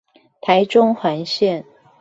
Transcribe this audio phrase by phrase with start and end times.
[0.41, 1.63] 台中環線